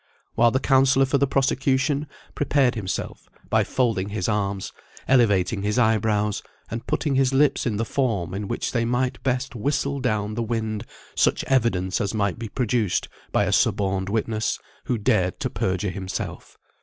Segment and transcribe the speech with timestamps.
[0.33, 4.73] while the counsellor for the prosecution prepared himself by folding his arms,
[5.07, 9.53] elevating his eyebrows, and putting his lips in the form in which they might best
[9.53, 14.97] whistle down the wind such evidence as might be produced by a suborned witness, who
[14.97, 16.57] dared to perjure himself.